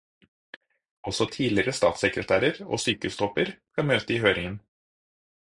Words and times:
Også 1.11 1.27
tidligere 1.35 1.75
statssekretærer 1.79 2.65
og 2.77 2.81
sykehustopper 2.87 3.53
skal 3.53 3.87
møte 3.93 4.19
i 4.19 4.19
høringen. 4.27 4.59